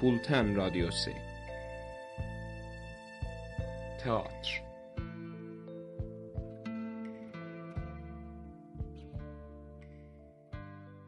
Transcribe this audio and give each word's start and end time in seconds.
بولتن 0.00 0.54
رادیو 0.54 0.90
سی، 0.90 1.14
تئاتر. 4.04 4.60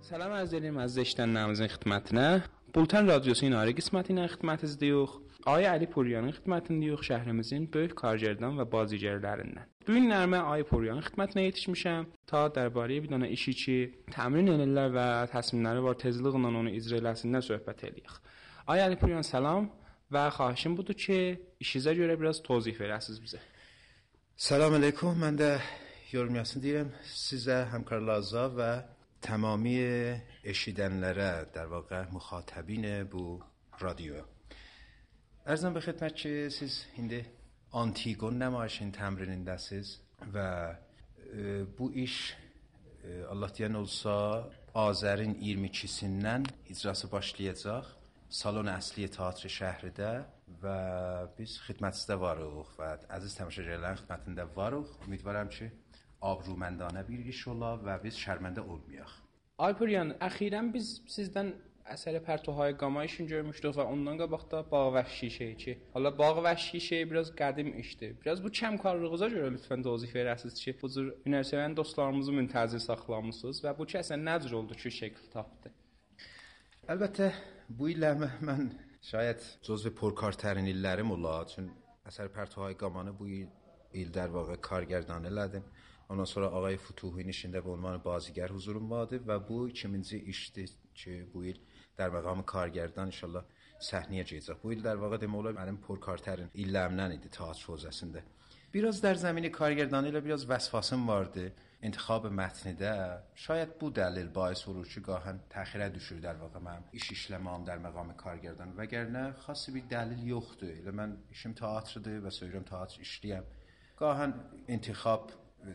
سلام 0.01 0.33
از 0.33 0.55
دلیم 0.55 0.77
از 0.77 0.95
زشتن 0.95 1.29
نمزین 1.37 1.67
خدمت 1.67 2.15
نه. 2.15 2.45
بولتن 2.75 3.07
رادیو 3.07 3.35
سی 3.35 3.55
آره 3.55 3.73
قسمتی 3.73 4.15
نه 4.15 4.27
خدمت 4.27 4.65
از 4.65 4.79
دیوخ. 4.79 5.19
آیا 5.47 5.73
علی 5.73 5.87
پوریان 5.87 6.31
خدمت 6.31 6.69
دیوخ 6.69 7.03
شهر 7.03 7.33
مزین 7.33 7.67
به 7.67 7.89
کارجردان 7.89 8.61
و 8.61 8.65
بازیجر 8.65 9.19
لرنن 9.19 9.67
دو 9.87 9.93
این 9.93 10.09
نرمه 10.09 10.37
آی 10.37 10.63
پوریان 10.63 11.01
خدمت 11.01 11.37
نه 11.37 11.45
یتش 11.45 11.69
میشم 11.69 12.07
تا 12.27 12.49
درباره 12.49 13.01
بیدانه 13.01 13.27
ایشی 13.27 13.53
چی 13.53 13.93
تمرین 14.11 14.49
انلر 14.49 14.91
و 14.95 15.27
تصمیم 15.27 15.67
نره 15.67 15.81
بار 15.81 15.95
تزلیق 15.95 16.37
نانونو 16.37 16.75
ازره 16.75 17.01
لسنده 17.01 17.41
صحبت 17.41 17.85
الیخ 17.85 18.21
آیا 18.67 18.85
علی 18.85 18.95
پوریان 18.95 19.23
سلام. 19.23 19.71
و 20.11 20.31
خواهشم 20.31 20.75
بود 20.75 20.97
که 20.97 21.41
ایشیزا 21.59 21.95
جوره 21.95 22.17
براز 22.17 22.43
توضیح 22.43 22.79
بره 22.79 22.95
اساس 22.95 23.21
بزه 23.21 23.41
سلام 24.37 24.75
علیکم. 24.75 25.07
من 25.07 25.37
ده 25.37 25.63
یورم 26.13 26.37
یاسین 26.37 26.63
دیرم 26.63 26.93
سیزه 27.03 27.65
همکار 27.65 28.01
لازا 28.01 28.55
و 28.59 28.83
تمامی 29.23 29.79
اشیدنلره 30.45 31.47
در 31.53 31.67
واقع 31.67 32.11
مخاطبین 32.13 33.05
بو 33.05 33.41
رادیو. 33.79 34.15
ارزم 35.47 35.75
به 35.75 35.81
خدمت 35.81 36.17
که 36.17 36.49
سیز 36.49 36.85
هنده 36.99 37.27
آنتیگون 37.71 38.39
تمرین 38.39 38.93
تمرینین 38.93 39.45
دستیز 39.45 39.99
و 40.35 40.69
بو 41.77 41.91
ایش 41.95 42.35
الله 43.31 43.49
دیان 43.49 43.77
اولسا 43.77 44.51
آزرین 44.73 45.33
22 45.33 45.89
سنن 45.89 46.47
هیدراسو 46.65 47.09
باشلیه 47.09 47.53
زاخت. 47.53 48.02
salon 48.33 48.69
əsli 48.73 49.05
teatr 49.13 49.51
şəhridə 49.53 50.11
və 50.63 50.77
biz 51.37 51.59
xidmətçidə 51.67 52.17
varıq 52.21 52.71
və 52.79 52.93
əziz 53.19 53.35
tamaşaçıların 53.37 53.99
xidmətində 54.01 54.47
varıq. 54.57 54.95
Ümidvaram 55.07 55.51
ki, 55.53 55.69
abruməndana 56.31 57.03
bir 57.09 57.27
iş 57.33 57.43
ola 57.53 57.75
və 57.83 57.99
biz 58.05 58.17
şərməndə 58.17 58.65
olmayaq. 58.65 59.13
Alpuryan, 59.67 60.15
əxirən 60.29 60.73
biz 60.73 60.95
sizdən 61.13 61.53
əsəri 61.93 62.23
Pərtohay 62.25 62.73
Qama 62.81 63.05
işini 63.05 63.29
görmüşdük 63.35 63.77
və 63.77 63.85
ondan 63.93 64.17
qabaq 64.23 64.49
da 64.55 64.63
Bağ 64.71 64.89
Vəhşi 64.97 65.31
şeyi 65.37 65.59
ki, 65.65 65.77
hələ 65.93 66.15
Bağ 66.19 66.33
Vəhşi 66.49 66.81
şeyi 66.89 67.11
biraz 67.11 67.35
qədim 67.43 67.75
işdir. 67.85 68.17
Biraz 68.25 68.41
bu 68.45 68.55
kəmkarlığınıza 68.63 69.29
görə 69.35 69.53
lütfən 69.59 69.85
dozih 69.85 70.17
verəsiniz 70.17 70.57
ki, 70.65 70.77
bu 70.81 70.93
cür 70.97 71.13
hünərsevən 71.27 71.77
dostlarımızı 71.77 72.39
müntəzir 72.41 72.87
saxlamışsınız 72.89 73.65
və 73.67 73.77
bu 73.79 73.91
ki, 73.93 74.01
əsən 74.01 74.25
nə 74.31 74.41
cür 74.47 74.61
oldu 74.63 74.79
ki, 74.85 74.95
şəkil 75.03 75.31
tapdı? 75.37 75.77
Əlbəttə, 76.91 77.29
bu 77.79 77.93
illəmə 77.93 78.27
mən 78.43 78.65
şayət 79.07 79.45
cüzvi 79.63 79.93
porkartərin 79.95 80.67
illərim 80.67 81.13
ola, 81.15 81.37
çünki 81.47 81.77
əsər 82.11 82.33
pərtuhay 82.35 82.75
qamanı 82.81 83.13
bu 83.15 83.29
il, 83.31 83.53
il 84.01 84.11
dər 84.17 84.33
vaqə 84.35 84.57
kargərdan 84.67 85.29
elədim. 85.31 85.63
Ondan 86.11 86.27
sonra 86.27 86.49
Ağay 86.59 86.81
Futuhin 86.83 87.31
işində 87.31 87.63
bu 87.63 87.77
unvanı 87.77 88.03
bazigar 88.03 88.51
huzurum 88.51 88.91
vardı 88.91 89.23
və 89.29 89.39
bu 89.49 89.61
ikinci 89.69 90.19
işdir 90.35 90.75
ki, 90.99 91.15
bu 91.33 91.45
il 91.53 91.63
dər 92.01 92.11
məqamı 92.17 92.43
kargərdan 92.51 93.15
inşallah 93.15 93.47
səhniyə 93.79 94.27
gedəcək. 94.33 94.59
Bu 94.65 94.75
il 94.75 94.83
dər 94.83 94.99
vaqa 95.05 95.23
demək 95.23 95.45
olar 95.45 95.59
mənim 95.61 95.79
porkartərin 95.87 96.51
illərimdən 96.67 97.15
idi 97.21 97.31
taç 97.39 97.63
hozəsində. 97.71 98.27
بیراز 98.73 99.01
در 99.01 99.15
زمین 99.15 99.49
کارگردانی 99.49 100.11
لا 100.11 100.21
بیراز 100.21 100.51
وسواسم 100.51 101.07
وارده 101.07 101.53
انتخاب 101.83 102.27
متنده 102.27 103.19
شاید 103.35 103.79
بود 103.79 103.95
دلیل 103.95 104.29
باعث 104.29 104.63
فروچی 104.63 105.01
گاهن 105.01 105.41
تاخیر 105.51 105.89
دوشور 105.89 106.19
در 106.19 106.35
واقع. 106.35 106.59
من 106.59 106.85
ایش 106.91 107.11
ایشلمام 107.11 107.65
در 107.65 107.79
مقام 107.79 108.13
کارگردان. 108.13 108.75
وگرنه 108.77 109.33
خاصی 109.33 109.73
بی 109.73 109.81
دلیل 109.81 110.29
یخته. 110.29 110.83
و 110.87 110.93
من 110.93 111.17
ایشم 111.29 111.53
تئاتر 111.53 112.01
ده 112.01 112.21
و 112.21 112.31
سویرم 112.31 112.63
تئاتر 112.63 112.99
ایشلیم 112.99 113.43
گاهن 113.97 114.35
انتخاب 114.69 115.31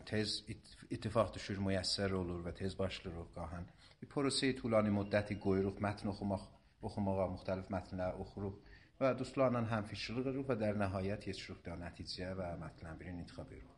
تیز 0.06 0.44
اتفاق 0.90 1.32
دوشور 1.32 1.56
میسر 1.56 2.14
اولور 2.14 2.48
و 2.48 2.50
تیز 2.50 2.76
باشلور 2.76 3.18
و 3.18 3.24
گاهن. 3.34 3.66
یه 4.02 4.08
پروسه 4.08 4.52
طولانی 4.52 4.90
مدتی 4.90 5.34
گویروخ 5.34 5.82
متن 5.82 6.08
اخو 6.08 6.24
مخ 6.24 6.48
اخو 6.82 7.00
مختلف 7.00 7.70
متن 7.70 8.00
اخو 8.00 8.52
و 9.00 9.14
دوستان 9.14 9.56
آن 9.56 9.64
هم 9.64 9.84
پیش 9.84 10.04
رو 10.04 10.44
و 10.48 10.54
در 10.54 10.72
نهایت 10.72 11.26
یه 11.26 11.32
شروع 11.32 11.58
در 11.64 11.76
نتیجه 11.76 12.34
و 12.34 12.56
مطلب 12.56 12.98
به 12.98 13.08
انتخابی 13.08 13.54
رو. 13.54 13.68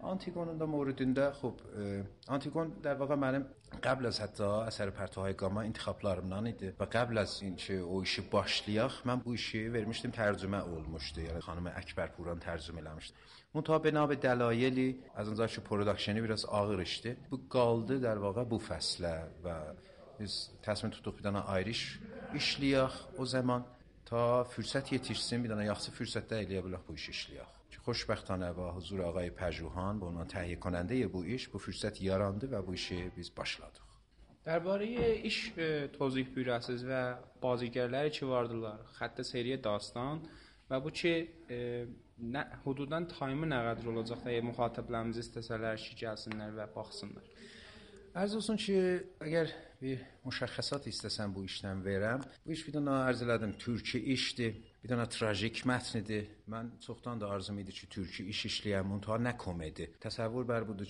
آنتیگون 0.00 0.56
در 0.56 0.66
مورد 0.66 1.00
اینده 1.00 1.30
خب 1.32 1.54
آنتیگون 2.28 2.68
در 2.68 2.94
واقع 2.94 3.14
معلم 3.14 3.46
قبل 3.82 4.06
از 4.06 4.20
حتی 4.20 4.44
اثر 4.44 4.90
پرتوهای 4.90 5.32
گاما 5.32 5.60
انتخاب 5.60 6.04
لارم 6.04 6.28
نانیده 6.28 6.76
و 6.80 6.84
قبل 6.84 7.18
از 7.18 7.42
این 7.42 7.56
چه 7.56 7.74
او 7.74 7.98
ایشی 7.98 8.22
من 9.04 9.16
بو 9.16 9.30
ایشی 9.30 9.68
ورمشتیم 9.68 10.10
ترجمه 10.10 10.56
اول 10.56 10.82
مشته 10.82 11.22
یعنی 11.22 11.40
خانم 11.40 11.72
اکبر 11.76 12.06
پوران 12.06 12.38
ترجمه 12.38 12.80
لامشت 12.80 13.14
اون 13.52 13.64
تا 13.64 13.78
بنابرای 13.78 14.16
دلائلی 14.16 15.02
از 15.14 15.28
انزای 15.28 15.48
چه 15.48 15.60
پروڈاکشنی 15.60 16.20
بیراز 16.20 16.44
آغیر 16.44 16.80
اشتی 16.80 17.16
بو 17.30 17.36
گالده 17.50 17.98
در 17.98 18.18
واقع 18.18 18.44
بو 18.44 18.58
فصله 18.58 19.22
و 19.44 19.60
تصمیم 20.62 20.92
تو 20.92 21.00
تو 21.02 21.10
پیدانا 21.10 21.40
آیریش 21.40 21.98
ایشلیخ 22.32 23.06
او 23.16 23.24
زمان 23.24 23.64
ta 24.06 24.44
fürsət 24.52 24.92
yetişsin, 24.94 25.42
bir 25.44 25.54
dənə 25.54 25.66
yaxşı 25.70 25.94
fürsətdə 25.98 26.42
eləyə 26.44 26.62
bilək 26.66 26.86
bu 26.88 26.96
işi 26.98 27.14
işləyək. 27.16 27.52
Xoşbəxtanə 27.86 28.48
və 28.56 28.72
huzur 28.74 29.04
ağay 29.06 29.28
Pəjuhan, 29.38 30.00
bunun 30.02 30.26
təhqiq 30.30 30.58
konəndəyə 30.64 31.06
bu 31.12 31.20
iş, 31.36 31.44
bu 31.52 31.60
fürsət 31.62 32.00
yarandı 32.02 32.48
və 32.50 32.62
bu 32.66 32.74
işi 32.74 32.96
biz 33.14 33.30
başladıq. 33.36 33.84
Dərbarəyə 34.46 35.10
iş 35.28 35.38
e, 35.54 35.68
tozyiq 35.94 36.32
bürəsiz 36.34 36.82
və 36.86 37.02
bazigərləri 37.42 38.10
ki 38.16 38.26
vardılar, 38.30 38.82
xəttə 38.98 39.22
seriyə 39.26 39.60
dastan 39.62 40.24
və 40.70 40.80
bu 40.82 40.90
ki 40.98 41.14
e, 41.50 41.60
nə 42.34 42.42
hududdan 42.64 43.06
tayımı 43.12 43.50
nə 43.50 43.62
qədər 43.68 43.92
olacaq 43.92 44.26
da 44.26 44.34
e, 44.34 44.42
müxatiblərimiz 44.50 45.22
istəsələr 45.22 45.78
ki 45.82 45.98
gəlsinlər 46.02 46.58
və 46.58 46.66
baxsınlar. 46.74 47.30
Ərz 48.16 48.34
olsun 48.38 48.58
ki, 48.58 48.76
əgər 49.26 49.50
bir 49.82 49.98
müşخصات 50.24 50.86
istəsən 50.92 51.34
bu 51.34 51.44
işdən 51.48 51.82
verəm. 51.88 52.24
Bu 52.46 52.52
iş 52.56 52.66
bir 52.66 52.78
dənə 52.78 52.96
لدم 53.30 53.52
ترکی 53.52 53.64
türki 53.64 53.98
işdir. 54.16 54.52
Bir 54.82 54.88
dənə 54.92 55.06
trajik 55.16 55.64
mətnidir. 55.70 56.24
Mən 56.52 56.66
çoxdan 56.86 57.20
da 57.20 57.30
arzum 57.34 57.58
idi 57.58 57.72
ki, 57.78 57.86
türki 57.94 58.22
iş 58.32 58.46
işləyəm, 58.50 58.92
onta 58.94 59.16
تصور 59.16 59.54
بر 59.60 59.86
Təsəvvür 60.04 60.44
bər 60.50 60.62
budur 60.68 60.86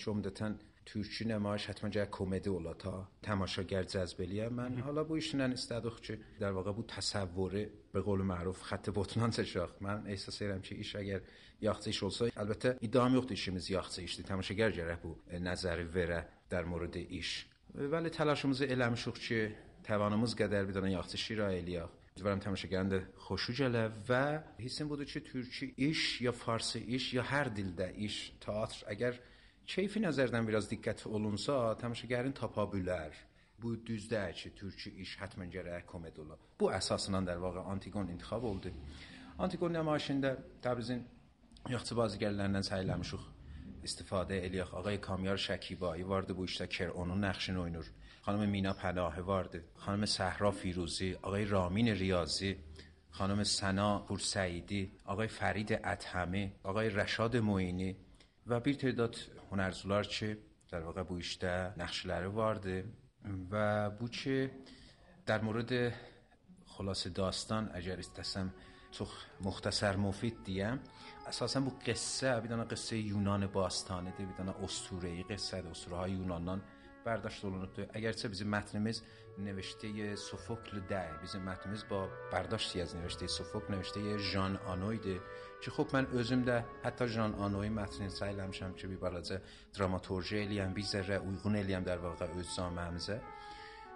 ترکی 0.87 1.25
نمایش 1.25 1.67
حتما 1.67 1.91
جای 1.91 2.07
کمدی 2.07 2.51
اولا 2.51 2.75
تا 2.75 3.09
تماشاگر 3.23 3.83
جذب 3.83 4.21
الیم 4.21 4.53
من 4.53 4.79
حالا 4.79 5.05
بو 5.05 5.15
ایشونن 5.15 5.53
استدخ 5.53 6.01
که 6.01 6.19
در 6.41 6.53
واقع 6.53 6.73
بود 6.73 6.87
تصوره 6.87 7.71
به 7.93 8.01
قول 8.01 8.23
معروف 8.23 8.63
خط 8.63 8.91
بطلان 8.95 9.31
تشاخ 9.31 9.71
من 9.81 10.07
احساس 10.07 10.43
ایرم 10.43 10.61
که 10.61 10.75
ایش 10.75 10.97
اگر 10.97 11.21
یاخته 11.61 11.87
ایش 11.87 12.05
olsa 12.05 12.33
البته 12.37 12.77
ایدام 12.81 13.15
یوخت 13.15 13.31
ایشیمیز 13.31 13.71
یاخته 13.71 14.03
ایشتی 14.03 14.23
تماشاگر 14.23 14.71
جره 14.71 14.97
بو 14.97 15.17
نظر 15.33 15.85
وره 15.95 16.29
در 16.51 16.65
مورد 16.65 16.97
ایش 16.97 17.47
Bəli, 17.77 18.09
təlaşımızı 18.09 18.71
eləmişik 18.73 19.19
ki, 19.21 19.39
təvanımız 19.85 20.33
qədər 20.39 20.63
bir 20.65 20.79
dənə 20.79 20.95
yaxşı 20.95 21.19
şir 21.21 21.43
eləyək. 21.45 21.91
Ümidvaram 22.17 22.41
tamaşaçıların 22.41 22.93
da 22.95 23.01
xoşu 23.27 23.53
gələ 23.59 23.83
və 24.09 24.21
hissim 24.63 24.89
budur 24.89 25.05
ki, 25.05 25.21
türkü 25.25 25.67
iş 25.89 26.05
ya 26.25 26.33
farsı 26.33 26.81
iş 26.81 27.11
ya 27.19 27.25
hər 27.33 27.51
dildə 27.59 27.91
iş, 28.07 28.17
teatr 28.41 28.81
əgər 28.95 29.21
keyfi 29.69 30.01
nəzərdən 30.07 30.49
biraz 30.49 30.71
diqqət 30.73 31.05
olunsa, 31.05 31.77
tamaşaçıların 31.83 32.33
tapa 32.33 32.65
bilər. 32.65 33.13
Bu 33.61 33.77
düzdür 33.87 34.33
ki, 34.33 34.55
türkü 34.57 34.97
iş 35.05 35.19
həttən 35.21 35.53
gərək 35.53 35.85
komedi 35.93 36.25
ola. 36.25 36.41
Bu 36.57 36.73
əsasla 36.73 37.21
dər 37.29 37.45
vaqa 37.45 37.69
Antigon 37.77 38.09
intixab 38.09 38.49
oldu. 38.55 38.73
Antigon 39.37 39.77
nümayişində 39.77 40.33
Təbrizin 40.65 41.05
yaxşı 41.69 42.01
bazıgərlərindən 42.01 42.65
sayılamışıq. 42.73 43.36
استفاده 43.87 44.41
الیاخ 44.45 44.75
آقای 44.75 44.99
کامیار 44.99 45.37
شکیبایی 45.37 46.03
وارد 46.03 46.37
بوشتا 46.37 46.67
کرانو 46.67 47.15
نقش 47.15 47.51
نوینور. 47.51 47.85
خانم 48.23 48.49
مینا 48.49 48.73
پناه 48.73 49.21
وارد. 49.21 49.65
خانم 49.75 50.07
صحرا 50.07 50.51
فیروزی 50.51 51.15
آقای 51.23 51.45
رامین 51.45 51.89
ریاضی 51.89 52.57
خانم 53.11 53.45
سنا 53.45 53.99
پورسعیدی 53.99 54.93
آقای 55.05 55.29
فرید 55.29 55.73
اتهمه 55.73 56.53
آقای 56.63 56.91
رشاد 56.91 57.37
معینی 57.37 57.97
و 58.47 58.61
بیر 58.61 58.77
تعداد 58.77 59.17
هنرزولار 59.51 60.05
چه 60.05 60.39
در 60.71 60.81
واقع 60.81 61.03
بویشته 61.03 61.73
نقشلره 61.77 62.29
وارد 62.29 62.85
و 63.51 63.91
بوچه 63.91 64.51
در 65.27 65.41
مورد 65.41 65.93
خلاص 66.67 67.07
داستان 67.07 67.71
اگر 67.75 67.99
استسم 67.99 68.55
تو 68.93 69.07
مختصر 69.41 69.97
مفید 69.97 70.45
دیم. 70.45 70.81
اساسا 71.27 71.61
بو 71.61 71.71
قصه 71.87 72.41
بیدانا 72.41 72.65
قصه 72.65 72.97
یونان 72.97 73.47
باستانه 73.47 74.11
دی 74.11 74.25
بیدانا 74.25 74.55
اسطوره 74.65 75.09
ای 75.09 75.23
قصه 75.23 75.63
ده 75.63 75.71
اسطوره 75.71 75.97
های 75.97 76.11
یونانان 76.11 76.63
برداشت 77.07 77.45
olunubdu. 77.47 77.87
Əgərsə 77.95 78.29
بیزی 78.33 78.45
متنمیز 78.45 79.03
نوشته 79.39 80.17
سوفوکل 80.17 80.81
ده 80.91 81.11
بیزی 81.21 81.39
متنمیز 81.39 81.85
با 81.91 82.09
برداشتی 82.33 82.81
از 82.81 82.97
نوشته 82.97 83.27
سوفوکل 83.27 83.75
نوشته 83.75 84.19
ژان 84.19 84.57
آنویده 84.57 85.21
چه 85.63 85.71
خب 85.71 85.87
من 85.93 86.07
özüm 86.07 86.43
ده 86.45 86.65
حتی 86.85 87.07
ژان 87.07 87.35
آنوی 87.35 87.69
متن 87.69 88.09
سعی 88.09 88.35
eləmişəm 88.35 88.75
چه 88.77 88.89
بی 88.89 88.97
balaca 88.97 89.37
dramaturji 89.77 90.49
بی 90.51 90.61
bir 90.77 90.87
zərrə 90.93 91.17
uyğun 91.29 91.85
در 91.85 91.99
واقع 91.99 92.27
öz 92.41 92.49
zaməmizə. 92.59 93.19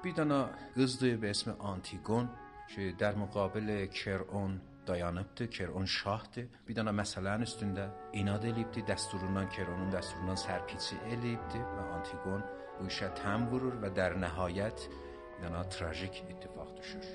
Bir 0.05 0.17
dana 0.17 0.51
qızdı 0.77 1.17
به 1.23 1.31
اسم 1.31 1.51
آنتیگون 1.59 2.29
که 2.69 2.95
در 2.99 3.15
مقابل 3.15 3.87
کرون 3.87 4.61
dayanıbdı, 4.87 5.51
Keron 5.57 5.85
şahdır. 5.85 6.49
Bir 6.69 6.79
dənə 6.79 6.95
məsələnin 7.01 7.47
üstündə 7.49 7.89
inad 8.21 8.47
eləyibdi, 8.51 8.85
dəsturundan 8.91 9.51
Keronun 9.55 9.93
dəsturundan 9.95 10.41
sərpiçi 10.45 10.99
eləyibdi 11.15 11.61
və 11.61 11.87
Antigon 11.99 12.47
bu 12.79 12.89
işə 12.89 13.13
təm 13.21 13.51
vurur 13.53 13.77
və 13.83 13.93
در 13.97 14.17
nəhayət 14.25 14.89
bir 14.91 15.47
dənə 15.47 15.67
trajik 15.77 16.25
ittifaq 16.29 16.75
düşür. 16.81 17.15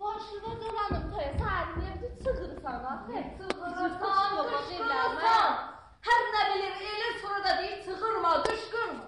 Başına 0.00 0.52
dolanım 0.60 1.04
toya, 1.12 1.30
səhərin 1.40 1.84
evdə 1.90 2.08
çıxırsan, 2.24 2.84
axı. 2.92 3.20
Yox, 4.46 4.72
evlərmə. 4.78 5.36
Hər 6.08 6.24
nə 6.34 6.42
bilir, 6.50 6.74
elə 6.94 7.12
sonra 7.20 7.40
da 7.46 7.52
deyir, 7.60 7.78
çıxırma, 7.86 8.32
qışqırma. 8.48 9.06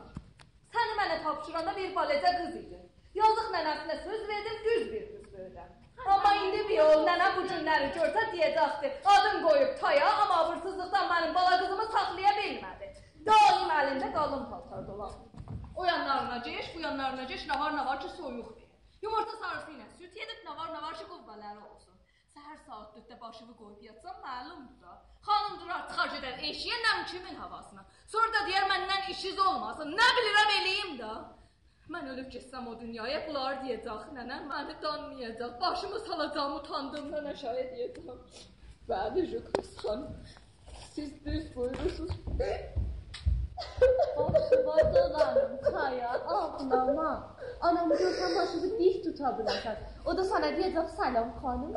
Səni 0.77 0.95
mənə 1.01 1.19
tapşıranda 1.27 1.75
bir 1.77 1.91
baləcə 1.99 2.33
qız 2.39 2.55
idi. 2.63 2.81
Yazıq 3.21 3.51
nənəsinə 3.57 3.99
söz 4.07 4.25
verdim, 4.31 4.57
düz 4.65 4.85
bir 4.93 5.05
qız 5.11 5.27
böyüdəm. 5.35 5.75
Amma 6.15 6.35
indi 6.41 6.63
bir 6.69 6.77
yol 6.79 7.05
nənə 7.09 7.29
bu 7.37 7.45
günləri 7.51 7.91
görsə 7.97 8.25
deyəcəkdi, 8.33 8.93
adım 9.15 9.43
qoyub 9.47 9.75
taya, 9.81 10.13
amma 10.23 10.37
abırsızlıqdan 10.45 11.11
mənim 11.13 11.35
bala 11.35 11.59
qızımı 11.63 11.87
saxlaya 11.97 12.33
bilmədi. 12.39 12.93
Daim 13.29 13.75
əlində 13.81 14.13
qalın 14.15 14.47
paltar 14.51 14.87
dolanır. 14.89 15.25
O 15.77 15.85
yanlarına 15.85 16.37
geç, 16.47 16.73
bu 16.75 16.81
yanlarına 16.81 17.25
geç, 17.33 17.45
nə 17.51 17.61
var 17.61 17.77
nə 17.77 17.87
var 17.87 18.01
ki 18.01 18.09
soyuqdur. 18.17 18.68
Yumurta 19.03 19.37
sarısı 19.43 19.75
ilə 19.77 19.87
süt 19.99 20.17
yedib, 20.21 20.43
nə 20.47 20.57
var 20.59 20.73
nə 20.75 20.83
var 20.83 20.97
ki 20.99 21.07
quvvələri 21.11 21.63
olsun. 21.71 21.95
Səhər 22.35 22.59
saat 22.67 22.97
4-də 22.97 23.21
başımı 23.21 23.55
qoyub 23.61 23.83
yatsam 23.83 24.17
məlumdur 24.25 24.81
da. 24.83 24.95
Xanım 25.27 25.59
durar, 25.61 25.85
çıxar 25.89 26.11
gedər 26.15 26.43
eşiyə 26.51 26.79
nəm 26.85 27.05
kimin 27.13 27.39
havasına. 27.43 27.85
Sonra 28.15 28.33
da 28.37 28.45
deyər 28.49 28.67
məndən 28.73 29.11
işiniz 29.15 29.39
olmasın. 29.47 29.95
Nə 30.01 30.09
bilirəm 30.19 30.53
eləyim 30.59 30.93
də. 31.03 31.13
Mən 31.95 32.11
ölüb 32.13 32.29
getsəm 32.35 32.67
o 32.69 32.75
dünyaya, 32.81 33.23
bunlar 33.29 33.63
deyəcək, 33.63 34.11
nənə 34.19 34.43
məni 34.51 34.77
danmayacaq. 34.83 35.55
Başımı 35.61 36.01
salacağım, 36.09 36.59
utandığımdan 36.61 37.31
aşağı 37.33 37.65
deyəcəm. 37.73 38.21
Bəli, 38.91 39.27
Jukris 39.31 39.73
xanım. 39.83 40.13
Siz 40.95 41.25
düz 41.25 41.57
buyurursunuz. 41.57 42.15
Başıma 44.17 44.95
dolanım 44.95 45.61
Kaya, 45.63 46.11
ağlama. 46.27 47.39
Anamı 47.61 47.95
görsən 47.95 48.37
başını 48.39 48.69
dik 48.79 49.05
tuta 49.05 49.33
bilərsən. 49.39 49.79
O 50.05 50.17
da 50.17 50.25
sana 50.25 50.51
deyəcək 50.59 50.93
salam 50.99 51.33
xanım. 51.41 51.73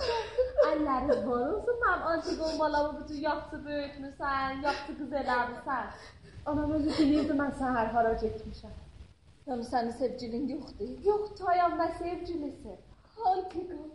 Əllərin 0.68 1.24
var 1.30 1.48
olsun, 1.54 1.80
mənim 1.84 2.04
Antigon 2.12 2.60
balamı 2.60 3.00
bütün 3.00 3.22
yaxşı 3.26 3.62
böyütmüsən, 3.66 4.62
yaxşı 4.66 4.98
qız 5.00 5.16
eləmirsən. 5.22 5.88
Anam 6.46 6.76
özü 6.78 6.94
bilirdi 7.00 7.38
mən 7.42 7.56
səhər 7.62 7.90
hara 7.96 8.14
getmişəm. 8.26 8.76
Yəni 9.48 9.66
sənin 9.72 9.98
sevgilin 10.02 10.48
yoxdur. 10.54 10.92
Yox, 11.08 11.34
Tayam 11.40 11.80
nə 11.82 11.90
sevgilisi? 11.98 12.78
Antigon. 13.32 13.90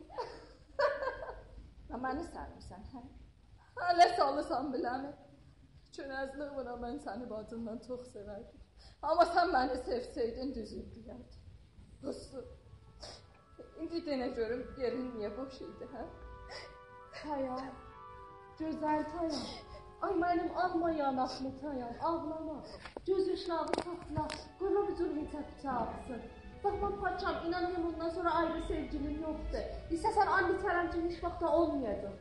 Və 1.91 2.03
məni 2.03 2.27
sevmirsən, 2.33 2.83
hə? 2.95 3.05
Hələ 3.79 4.11
salısan 4.17 4.73
biləmi? 5.99 6.17
Çönəzliğimlə 6.37 6.77
mən 6.83 6.99
səni 7.05 7.29
bacından 7.31 7.79
çox 7.87 8.09
sevərdim. 8.13 8.61
Amma 9.03 9.25
sən 9.33 9.53
məni 9.53 9.77
sevsəydin 9.87 10.55
düzür 10.55 10.85
deyərdim. 10.95 11.43
Dostu. 12.03 12.45
İndi 13.81 14.03
denə 14.05 14.29
görüm 14.35 14.65
yerin 14.79 15.11
niyə 15.17 15.31
boş 15.37 15.61
idi, 15.61 15.89
hə? 15.93 16.05
Taya. 17.23 17.57
Gözəl 18.59 19.05
Taya. 19.13 19.41
Ay 20.03 20.15
mənim 20.23 20.51
alma 20.63 20.91
yanaqlı 20.91 21.53
Tayam, 21.61 21.95
ağlama. 22.03 22.63
Göz 23.07 23.29
yaşlarını 23.29 23.83
saxla. 23.85 24.29
Quru 24.59 24.89
bir 24.89 24.97
cür 24.97 25.17
heç 25.17 25.63
çağırsın. 25.63 26.23
Bax 26.65 26.75
mən 26.83 27.01
paçam, 27.01 27.47
inan 27.47 27.65
hem 27.65 27.85
bundan 27.85 28.09
sonra 28.09 28.35
ayrı 28.35 28.63
sevgilim 28.69 29.21
yoxdur. 29.23 29.67
İstəsən 29.97 30.29
anne 30.39 30.57
tərəmcin 30.65 31.09
heç 31.09 31.23
vaxt 31.25 31.41
da 31.41 31.53
olmayacaq. 31.53 32.17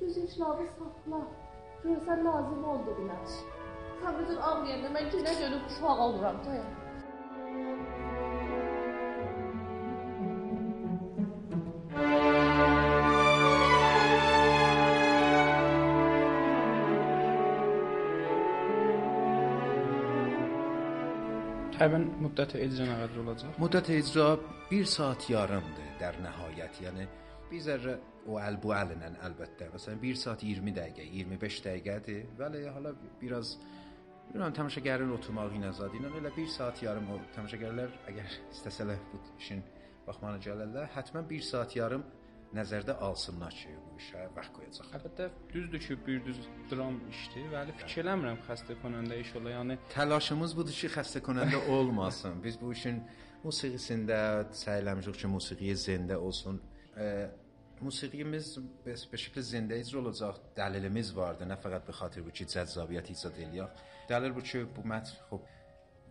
Göz 0.00 0.16
yaşlarını 0.16 0.68
saxla. 0.78 1.49
Görsən 1.84 2.24
lazım 2.24 2.64
oldu 2.64 2.96
biraz. 2.98 3.38
Sən 4.02 4.18
bütün 4.18 4.36
ağlayanda 4.48 4.88
mən 4.96 5.06
yenə 5.14 5.32
dönüb 5.40 5.66
uşaq 5.70 6.02
oluram 6.06 6.36
da. 6.44 6.60
Təqribən 21.80 22.04
müddəti 22.20 22.60
icra 22.66 22.84
nə 22.90 22.96
qədər 23.00 23.20
olacaq? 23.24 23.52
Müddət 23.64 23.86
icra 23.96 24.28
1 24.70 24.88
saat 24.96 25.30
yarımdır 25.32 25.88
در 26.02 26.18
nəhayət. 26.26 26.82
Yəni 26.84 27.08
bir 27.50 27.64
zərrə 27.66 27.96
o 28.30 28.38
əlbu 28.40 28.72
əllə 28.76 29.10
əlbəttə. 29.26 29.70
Məsələn 29.74 30.00
1 30.02 30.22
saat 30.22 30.44
20 30.46 30.74
dəqiqə, 30.76 31.06
25 31.16 31.60
dəqiqədir. 31.66 32.22
Bəli, 32.38 32.62
hala 32.76 32.94
biraz 33.20 33.56
bilmirəm 34.30 34.54
tamaşagarın 34.60 35.12
oturmağı 35.16 35.58
ilə 35.58 35.72
zad 35.74 35.94
ilə 35.98 36.12
elə 36.20 36.32
1 36.36 36.48
saat 36.54 36.82
yarım 36.84 37.10
o 37.14 37.18
tamaşagarlar 37.34 37.92
əgər 38.12 38.38
istəsələr 38.54 39.02
bu 39.12 39.20
işin 39.38 39.62
baxmanı 40.06 40.42
gələrlər, 40.46 40.90
həttəmən 40.94 41.26
1 41.30 41.46
saat 41.48 41.76
yarım 41.76 42.04
nəzərdə 42.56 42.96
alsınlar 43.06 43.54
ki, 43.54 43.72
bu 43.86 43.98
işə 44.02 44.24
vaxt 44.34 44.52
qoyacaq. 44.56 44.88
Əlbəttə 44.98 45.28
düzdür 45.52 45.82
ki, 45.84 45.96
bir 46.06 46.22
düz 46.26 46.40
dram 46.70 46.98
işdir, 47.10 47.46
vəli 47.52 47.74
fikir 47.78 48.02
eləmirəm 48.04 48.40
xəstə 48.48 48.76
konəndə 48.82 49.20
iş 49.22 49.34
ola. 49.38 49.52
Yəni 49.54 49.76
təlaşımız 49.94 50.56
budur 50.58 50.78
ki, 50.80 50.90
xəstə 50.96 51.22
konəndə 51.26 51.62
olmasın. 51.76 52.40
Biz 52.42 52.58
bu 52.62 52.72
işin 52.74 52.98
musiqisində 53.44 54.20
səy 54.62 54.82
eləmişik 54.82 55.20
ki, 55.22 55.30
musiqi 55.30 55.76
zində 55.78 56.18
olsun. 56.18 56.58
موسیقیmiz 57.81 58.59
به 58.85 59.17
شکل 59.17 59.41
زنده 59.41 59.75
اجرا 59.79 59.99
olacaq. 60.01 60.35
Dəlilimiz 60.59 61.09
vardı. 61.15 61.43
Nə 61.51 61.57
fəqət 61.63 61.83
به 61.87 61.93
خاطر 61.99 62.21
bu 62.27 62.31
ki, 62.37 62.45
cəzabiyyət 62.53 63.11
icad 63.13 63.35
eləyək. 63.45 63.83
Dəlil 64.09 64.31
bu 64.37 64.41
ki, 64.49 64.59
bu 64.75 64.81
mətn 64.91 65.11
xub 65.29 65.43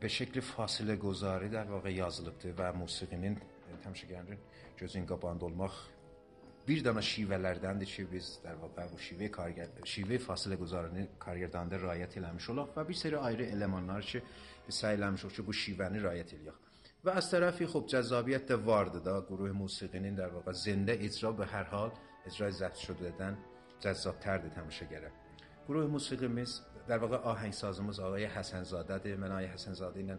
به 0.02 0.08
şəkli 0.16 0.42
fasilə 0.54 0.94
gozarı 1.06 1.48
در 1.52 1.66
واقع 1.74 1.92
yazılıbdır 2.02 2.52
və 2.58 2.68
musiqinin 2.76 3.38
tamaşagarın 3.84 4.38
gözün 4.76 5.06
qabağında 5.06 5.44
olmaq 5.44 5.74
bir 6.68 6.84
dana 6.84 7.00
şivələrdəndir 7.00 7.88
ki, 7.94 8.12
biz 8.12 8.26
در 8.44 8.56
واقع 8.62 8.84
bu 8.92 8.98
şivə 9.06 9.30
karger 9.30 9.68
şivə 9.94 10.18
fasilə 10.28 10.56
gozarını 10.62 11.06
kargerdanda 11.18 11.76
riayət 11.86 12.18
eləmiş 12.18 12.50
olaq 12.52 12.68
və 12.76 12.88
bir 12.88 12.94
seri 13.02 13.18
ayrı 13.18 13.44
elementlər 13.54 14.02
ki, 14.10 14.22
biz 14.66 14.74
səy 14.82 14.94
eləmişik 14.98 15.32
ki, 15.36 15.46
bu 15.48 15.52
şivəni 15.62 15.98
riayət 16.06 16.36
eləyək. 16.36 16.58
و 17.03 17.09
از 17.09 17.31
طرفی 17.31 17.65
خب 17.65 17.85
جذابیت 17.87 18.51
وارد 18.51 19.03
دا 19.03 19.21
گروه 19.21 19.51
موسیقینین 19.51 20.15
در 20.15 20.29
واقع 20.29 20.51
زنده 20.51 20.97
اجرا 20.99 21.31
به 21.31 21.45
هر 21.45 21.63
حال 21.63 21.91
اجرای 22.25 22.51
ضبط 22.51 22.75
شدهدن 22.75 23.37
جذابترdir 23.79 24.51
tamaşagara. 24.57 25.09
گروه 25.67 25.87
موسیقیmiz 25.87 26.61
در 26.87 26.97
واقع 26.97 27.17
آهنگسازımız 27.17 27.99
آقای 27.99 28.25
حسن 28.25 28.63
زاده 28.63 29.15
من 29.15 29.31
آقای 29.31 29.45
حسن 29.45 29.73
زاده 29.73 29.99
ilə 30.03 30.17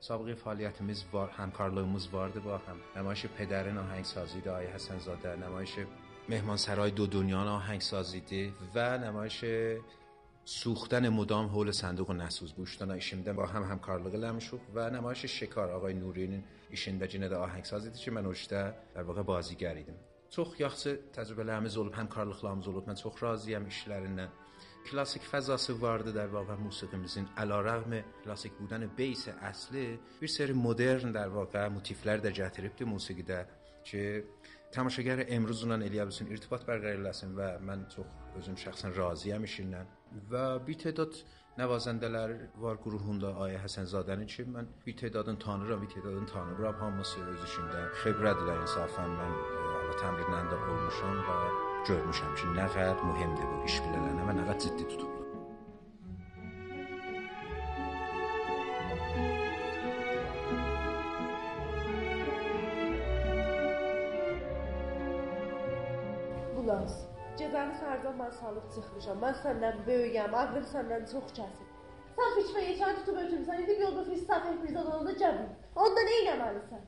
سابقه 0.00 0.34
فعالیتimiz 0.34 1.04
var, 1.12 1.30
همکارlığımız 1.30 2.12
vardı 2.12 2.40
با 2.40 2.56
هم. 2.58 2.78
نمایش 2.96 3.26
پدرین 3.26 3.78
آهنگسازی 3.78 4.40
ده 4.40 4.50
آقای 4.50 4.66
حسن 4.66 4.98
زاده، 4.98 5.36
نمایش 5.36 5.74
مهمانسرای 6.28 6.90
دو 6.90 7.06
دنیا 7.06 7.38
آهنگسازی 7.38 8.20
ده 8.20 8.52
و 8.74 8.98
نمایش 8.98 9.44
سوختن 10.46 11.08
مدام 11.08 11.48
حول 11.48 11.72
صندوق 11.72 12.10
نسوز 12.12 12.52
بوشتان 12.52 12.98
işimdə 12.98 13.34
با 13.36 13.46
هم 13.46 13.80
eləmişik 14.14 14.60
və 14.74 14.92
nümayiş 14.92 15.26
Şekar 15.26 15.70
ağay 15.74 15.94
Nurinin 15.98 16.44
işində 16.70 17.08
yenə 17.10 17.26
də 17.26 17.40
ahəngsaz 17.46 17.88
idi 17.88 17.98
ki, 17.98 18.10
mən 18.14 18.26
o 18.26 18.32
işdə 18.32 18.60
در 18.94 19.02
واقع 19.08 19.24
bazigər 19.26 19.76
idim. 19.82 19.96
Çox 20.30 20.60
yaxşı 20.60 20.90
təcrübələrimiz 21.16 21.76
olub, 21.78 21.94
həmkarlıqlarımız 21.98 22.68
olub. 22.68 22.86
Mən 22.86 23.02
çox 23.02 23.22
razıyam 23.22 23.66
işlərindən. 23.66 24.30
کلاسیک 24.90 25.22
فضası 25.22 25.82
vardı 25.82 26.14
در 26.14 26.30
واقع 26.36 26.56
موسیقimizin 26.66 27.26
əlarəğmi 27.42 28.00
klassik 28.24 28.52
بودن 28.60 28.82
بیس 28.98 29.28
اصلی 29.50 29.98
bir 30.22 30.28
seri 30.28 30.54
modern 30.66 31.08
در 31.18 31.30
واقع 31.38 31.62
motivlər 31.76 32.18
də 32.24 32.30
gətiribdi 32.40 32.84
musiqidə 32.94 33.40
ki 33.88 34.02
tamaşagar 34.74 35.24
emruzla 35.38 35.78
eləyə 35.78 36.06
bilsin, 36.08 36.30
irtibat 36.34 36.66
bərqərar 36.68 37.00
eləsin 37.00 37.34
və 37.38 37.56
mən 37.68 37.86
çox 37.94 38.38
özüm 38.40 38.58
şəxsən 38.62 38.96
razıyam 38.96 39.44
işinlə. 39.48 39.82
Və 40.30 40.44
bir 40.66 40.78
tədad 40.82 41.18
nəvazəndələr 41.60 42.34
var 42.62 42.80
qrupunda 42.84 43.32
Ayə 43.46 43.60
Həsənzadəni 43.64 44.26
ki, 44.32 44.46
mən 44.56 44.68
bir 44.86 44.96
tədadını 45.02 45.40
tanıyıram, 45.44 45.84
bir 45.84 45.92
tədadını 45.94 46.30
tanımıram, 46.32 46.80
hamısı 46.82 47.22
öz 47.32 47.44
işində 47.48 47.84
xebrədirlər 48.02 48.64
insafən 48.66 49.14
mən 49.20 49.36
hələ 49.76 50.00
təmrinlə 50.02 50.42
də 50.52 50.62
olmuşam 50.70 51.22
və 51.28 51.38
görmüşəm 51.90 52.34
ki, 52.40 52.50
nə 52.58 52.66
qədər 52.76 53.06
mühümdür 53.12 53.54
bu 53.54 53.62
iş 53.70 53.80
bilənə 53.86 54.18
və 54.18 54.40
nə 54.40 54.42
qədər 54.42 54.66
ciddi 54.66 54.90
tutulur. 54.92 55.25
Mən 68.20 68.32
salıb 68.40 68.66
çıxmışam. 68.74 69.22
Mən 69.24 69.38
səndən 69.44 69.80
böyüyəm, 69.88 70.34
ağrım 70.42 70.66
səndən 70.72 71.08
çox 71.12 71.32
kəsir. 71.38 71.72
Sən 72.16 72.30
fikrə 72.38 72.62
yekən 72.70 73.00
tutub 73.00 73.18
ötürmüsən, 73.22 73.62
indi 73.62 73.76
bioqrafi 73.80 74.20
Safət 74.22 74.62
Mirzadonda 74.62 75.12
gəbin. 75.22 75.50
Onda 75.84 76.04
nə 76.08 76.14
etməlisən? 76.22 76.86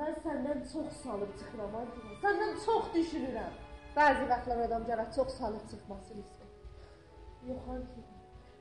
Mən 0.00 0.14
səndən 0.24 0.62
çox 0.72 1.02
salıb 1.02 1.32
çıxıram, 1.40 1.74
Antina. 1.80 2.18
Səndən 2.24 2.52
çox 2.64 2.92
düşünürəm. 2.94 3.58
Bəzi 3.96 4.28
vaxtlar 4.30 4.62
adam 4.68 4.86
gərək 4.90 5.10
çox 5.16 5.34
salıb 5.40 5.64
çıxmasını 5.72 6.22
istəyir. 6.22 6.54
Yox, 7.48 7.68
Antina. 7.74 8.10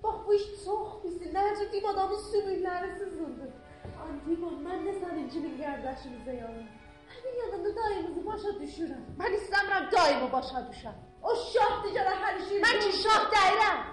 Bax 0.03 0.15
bu 0.27 0.33
iş 0.33 0.45
çox 0.65 0.95
pisdir. 1.03 1.33
Necə 1.35 1.71
deyim 1.71 1.85
adamın 1.91 2.23
sümükləri 2.31 2.89
sızıldı. 2.97 3.51
Antima, 4.07 4.51
mən 4.65 4.87
də 4.87 4.95
sənin 5.03 5.29
kimi 5.33 5.51
qardaşınıza 5.61 6.31
yanım. 6.31 6.67
Həmin 7.13 7.37
yanında 7.43 7.75
dayımızı 7.75 8.25
başa 8.25 8.55
düşürəm. 8.63 9.05
Mən 9.21 9.37
istəmirəm 9.41 9.91
dayımı 9.91 10.31
başa 10.31 10.65
düşəm. 10.71 10.97
O 11.23 11.35
şahdır 11.53 11.91
gərək 11.97 12.23
hər 12.25 12.39
işi. 12.43 12.61
Mən 12.63 12.79
ki 12.85 12.91
şah 13.01 13.27
deyirəm. 13.33 13.83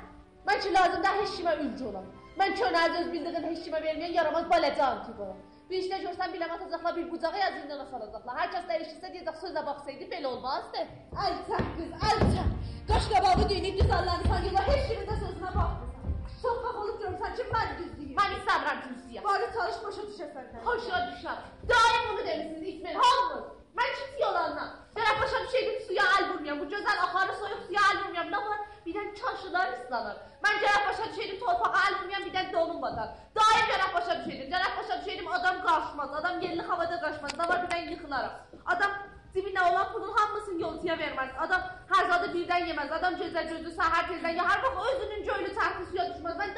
Mən 0.47 0.62
ki 0.62 0.73
lazımda 0.76 1.12
heç 1.21 1.35
kimə 1.40 1.56
ülkü 1.64 1.90
olam. 1.90 2.06
Mən 2.40 2.56
könəz 2.61 2.97
öz 3.00 3.12
bildiğin 3.12 3.47
heç 3.50 3.62
kimə 3.66 3.80
verməyən 3.83 4.12
yaramaz 4.21 4.50
balaca 4.50 4.87
antiqoram. 4.87 5.38
Bir 5.71 5.80
işdə 5.83 5.99
görsən 6.04 6.35
biləm 6.35 6.52
atacaqlar 6.56 6.97
bir 6.97 7.06
bucağa 7.11 7.38
ya 7.40 7.49
zindana 7.56 7.87
salacaqlar. 7.90 8.37
Hər 8.40 8.52
kəs 8.52 8.68
dəyişirsə 8.68 9.11
deyəcək 9.14 9.40
sözə 9.42 9.64
baxsaydı 9.71 10.06
belə 10.12 10.28
olmazdı. 10.30 10.85
Əlçək 11.25 11.73
qız, 11.78 11.90
əlçək. 12.11 12.52
Qaş 12.92 13.09
qabağı 13.14 13.49
düyünüb 13.50 13.80
düzəllərsən 13.80 14.47
yola 14.50 14.62
heç 14.68 14.87
kimin 14.92 15.11
də 15.11 15.18
sözünə 15.25 15.52
baxmırsan. 15.56 16.14
Vaxt 16.47 16.80
olub 16.85 17.02
görürsən 17.02 17.37
ki, 17.40 17.49
mən 17.56 17.75
düzdüyüm. 17.80 18.14
Mən 18.21 18.38
istəmirəm 18.38 18.80
kürsüyə. 18.87 19.26
Bari 19.26 19.52
çalış 19.59 19.83
başa 19.88 20.09
düşəsən. 20.12 20.49
Xoşa 20.71 21.04
düşər. 21.11 21.45
Daim 21.75 22.11
bunu 22.12 22.26
demisiniz 22.26 22.75
İsmail 22.75 23.55
hamınız. 23.76 23.83
Mən 23.83 23.90
ciddi 23.97 24.25
olandan. 24.26 24.68
Gərək 24.97 25.21
başa 25.21 25.40
düşəydim 25.47 25.80
suya 25.87 26.04
əl 26.18 26.28
vurmayam. 26.30 26.61
Bu 26.61 26.64
gözəl 26.64 27.00
axarı 27.06 27.35
soyuq 27.40 27.66
suya 27.66 27.80
əl 27.90 27.97
vurmayam. 28.04 28.28
Nə 28.33 28.38
var? 28.49 28.61
Bir 28.87 28.95
dən 28.95 29.09
çaşılar 29.18 29.73
ıslanır. 29.73 30.16
Mən 30.45 30.61
gərək 30.62 30.87
başa 30.88 31.04
düşəydim 31.12 31.40
torpağa 31.40 31.83
əl 31.88 31.99
vurmayam. 32.00 32.25
Bir 32.25 32.35
dən 32.37 32.52
donum 32.52 32.80
batar. 32.83 33.09
Daim 33.37 33.66
gərək 33.73 33.92
başa 33.95 34.16
düşəydim. 34.23 34.49
Gərək 34.54 34.78
başa 34.80 35.00
düşəydim 35.02 35.28
adam 35.28 35.61
qarışmaz. 35.66 36.14
Adam 36.21 36.40
yerli 36.40 36.62
havada 36.62 37.00
qaçmaz. 37.04 37.37
Nə 37.40 37.49
var? 37.49 37.62
Bir 37.64 37.71
dən 37.75 37.92
yıxılarım. 37.92 38.62
Adam 38.66 38.97
cibində 39.37 39.71
olan 39.71 39.92
pulun 39.92 40.12
hamısını 40.16 40.61
yolcuya 40.62 40.97
verməz. 40.97 41.33
Adam 41.45 41.68
hər 41.92 42.09
zadı 42.12 42.33
birdən 42.37 42.71
yeməz. 42.73 42.92
Adam 42.99 43.18
gecə 43.21 43.45
gözü 43.52 43.75
səhər 43.76 44.09
tezdən 44.12 44.40
ya 44.40 44.49
hər 44.50 44.62
vaxt 44.64 44.92
özünün 44.92 45.26
göylü 45.28 45.52
tərsi 45.59 45.90
suya 45.90 46.09
düşməz. 46.14 46.38
Mən 46.40 46.55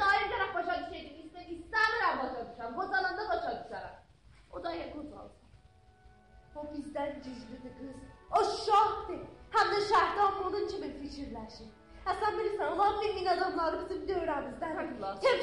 fikirləşir. 11.49 11.75
Həsən 12.09 12.37
bilirsən, 12.39 12.71
olan 12.73 12.99
min 13.01 13.15
min 13.15 13.27
adamları 13.33 13.81
bizim 13.81 14.05
dövrəmizdən. 14.09 14.73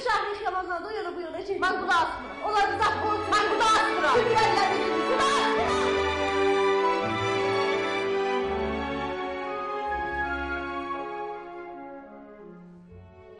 Şəhri 0.07 0.45
yalanlarda 0.45 0.89
o 0.89 0.97
yana 0.99 1.17
bu 1.17 1.21
yana 1.27 1.43
çəkir. 1.49 1.61
Mən 1.65 1.81
qulaq 1.83 2.07
asmıram. 2.07 2.47
Onlar 2.51 2.73
bizə 2.75 2.93
qorxur. 3.03 3.35
Mən 3.35 3.51
qulaq 3.53 3.77
asmıram. 3.83 4.17
Türklərlə 4.23 4.65
qulaq 5.11 5.46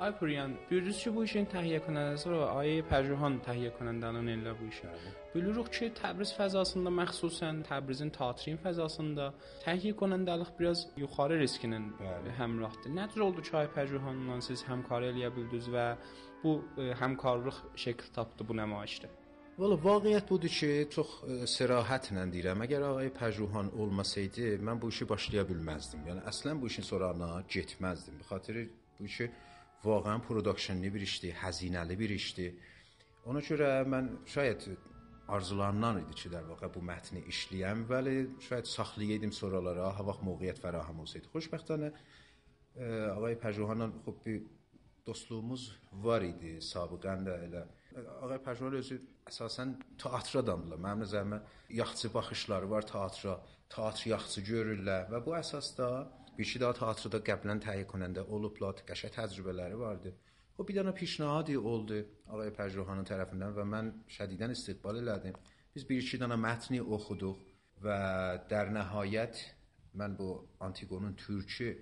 آی 0.06 0.12
پوریان 0.20 0.52
bilirsiniz 0.72 1.04
ki 1.04 1.16
bu 1.16 1.24
işin 1.28 1.46
təhiyyə 1.54 1.80
کنندəsi 1.86 2.26
var 2.30 2.38
və 2.42 2.48
Ayə 2.62 2.78
Pərjuhan 2.92 3.36
təhiyyə 3.46 3.72
کنندənin 3.78 4.32
elə 4.34 4.54
bu 4.60 4.70
işə. 4.74 4.90
Bilirik 5.36 5.70
ki 5.76 5.90
Təbriz 6.00 6.32
fəzasında 6.40 6.90
məxsusən 7.02 7.62
Təbrizin 7.70 8.10
teatrın 8.18 8.58
fəzasında 8.66 9.28
təhiyyə 9.66 9.94
کنندəlik 10.02 10.52
biraz 10.60 10.88
yuxarı 11.04 11.38
risklə 11.44 11.80
Bəli. 12.02 12.34
həmrahdır. 12.40 12.96
Nədir 13.00 13.26
oldu 13.28 13.46
ki 13.48 13.54
Ayə 13.62 13.70
Pərjuhanla 13.78 14.42
siz 14.50 14.66
həmkarı 14.72 15.12
eləyə 15.12 15.30
bildiniz 15.36 15.70
və 15.76 15.86
bu 16.44 16.56
e, 16.82 16.90
həmkarlıq 17.02 17.58
şəkil 17.84 18.10
tapdı 18.18 18.48
bu 18.50 18.58
nümayişdə? 18.62 19.12
Valla 19.62 19.78
vaqiət 19.86 20.30
budur 20.32 20.50
ki, 20.58 20.70
çox 20.96 21.10
ə, 21.22 21.36
sərahətlə 21.56 22.24
deyirəm. 22.34 22.64
Əgər 22.66 22.86
ağay 22.88 23.10
Pəjruhan 23.20 23.70
olmasaydı, 23.84 24.56
mən 24.68 24.82
bu 24.82 24.90
işi 24.90 25.06
başlaya 25.14 25.44
bilməzdim. 25.52 26.08
Yəni 26.10 26.24
əslən 26.32 26.62
bu 26.62 26.72
işin 26.72 26.88
sorağına 26.88 27.30
getməzdim. 27.56 28.18
Be 28.20 28.30
xatir 28.32 28.62
bu 29.00 29.06
işi 29.06 29.30
واقعا 29.84 30.18
پروداکشنلی 30.28 30.94
bir 30.94 31.02
işdir, 31.02 31.34
həzinəli 31.44 31.98
bir 32.00 32.10
işdir. 32.10 32.54
Ona 33.30 33.42
görə 33.46 33.70
mən 33.90 34.10
şayət 34.30 34.70
arzularımdan 35.32 36.00
idi 36.04 36.14
ki, 36.20 36.30
در 36.30 36.46
واقع 36.52 36.68
bu 36.76 36.82
mətni 36.92 37.22
işləyəm, 37.34 37.86
bəli, 37.92 38.16
şayət 38.48 38.68
saxlayaydım 38.78 39.32
sonralara, 39.32 39.92
ha 39.98 40.04
vaxt 40.10 40.24
mövqeyyət 40.28 40.60
fərahəm 40.64 40.98
olsaydı. 41.04 41.30
Xoşbəxtənə 41.36 41.90
ə, 41.92 42.88
ağay 43.16 43.36
Pəjruhanla 43.44 43.88
xub 44.06 44.18
bir 44.26 44.42
dostluğumuz 45.08 45.64
var 46.06 46.22
idi 46.32 46.58
sabiqən 46.74 47.24
də 47.28 47.38
elə. 47.48 47.64
Ağay 48.26 48.42
Pəjruhan 48.48 48.78
özü 48.82 49.00
əsasən 49.32 49.76
teatr 50.04 50.42
adamdılar. 50.44 50.82
Mənim 50.86 51.06
nəzərimə 51.06 51.40
yaxçı 51.82 52.14
baxışları 52.18 52.70
var 52.74 52.88
teatra, 52.94 53.38
teatr 53.76 54.10
yaxçı 54.16 54.44
görürlər 54.52 55.10
və 55.14 55.24
bu 55.26 55.38
əsasda 55.40 55.90
bir 56.39 56.61
daha 56.61 56.73
teatrda 56.81 57.21
qəblən 57.31 57.61
təyin 57.67 57.89
کننده 57.93 58.25
olublar, 58.37 58.81
qəşəng 58.89 59.15
təcrübələri 59.19 59.79
vardı. 59.81 60.15
O 60.59 60.65
bir 60.69 60.79
dənə 60.79 60.93
پیشنهادی 60.97 61.57
oldu 61.73 61.99
ağay 62.33 62.53
Pəjruhanın 62.59 63.05
tərəfindən 63.09 63.53
və 63.59 63.65
mən 63.73 63.91
şədidən 64.17 64.55
istiqbal 64.55 65.03
elədim. 65.03 65.37
Biz 65.75 65.85
bir 65.89 66.01
iki 66.01 66.21
dənə 66.23 66.39
mətni 66.41 66.81
oxuduq 66.97 67.43
və 67.85 67.99
در 68.51 68.73
nəhayət 68.79 69.43
mən 70.01 70.17
bu 70.17 70.31
Antigonun 70.65 71.13
türkü 71.21 71.75